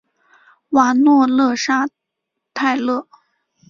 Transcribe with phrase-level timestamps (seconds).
[0.69, 1.87] 瓦诺勒沙
[2.55, 3.07] 泰勒。